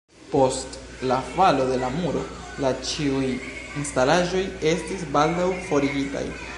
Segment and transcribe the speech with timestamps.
[0.29, 0.77] Post
[1.11, 2.23] "„la falo de la muro“"
[2.65, 3.23] la ĉiuj
[3.83, 6.27] instalaĵoj estis baldaŭ forigitaj.